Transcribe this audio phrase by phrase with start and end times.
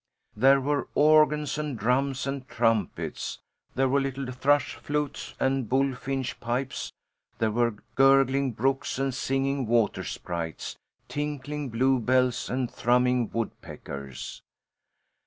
[0.35, 3.37] There were organs and drums and trumpets;
[3.75, 6.91] there were little thrush flutes and bullfinch pipes;
[7.37, 10.75] there were gurgling brooks and singing water sprites,
[11.07, 14.41] tinkling bluebells and thrumming woodpeckers.